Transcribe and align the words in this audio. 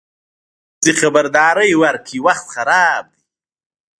ښځه 0.79 0.91
خبرداری 0.99 1.71
ورکړ: 1.83 2.13
وخت 2.25 2.45
خراب 2.53 3.03
دی. 3.13 3.21